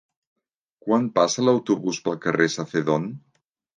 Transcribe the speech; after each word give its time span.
Quan 0.85 1.05
passa 1.19 1.45
l'autobús 1.47 1.99
pel 2.07 2.19
carrer 2.25 2.49
Sacedón? 2.55 3.07